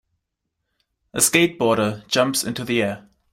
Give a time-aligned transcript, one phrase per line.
[1.13, 3.07] a skateboarder jumps into the air